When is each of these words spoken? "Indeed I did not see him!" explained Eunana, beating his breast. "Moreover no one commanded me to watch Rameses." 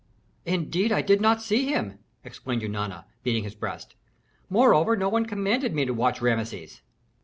"Indeed 0.47 0.91
I 0.91 1.03
did 1.03 1.21
not 1.21 1.43
see 1.43 1.67
him!" 1.67 1.99
explained 2.23 2.63
Eunana, 2.63 3.05
beating 3.21 3.43
his 3.43 3.53
breast. 3.53 3.93
"Moreover 4.49 4.95
no 4.95 5.09
one 5.09 5.27
commanded 5.27 5.75
me 5.75 5.85
to 5.85 5.93
watch 5.93 6.23
Rameses." 6.23 6.81